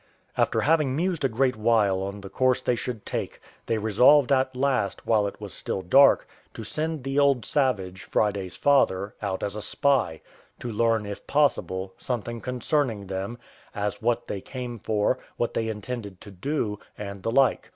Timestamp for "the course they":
2.21-2.73